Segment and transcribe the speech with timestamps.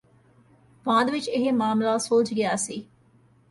[0.85, 2.83] ਬਾਅਦ ਵਿਚ ਇਹ ਮਾਮਲਾ ਸੁਲਝ ਗਿਆ ਸੀ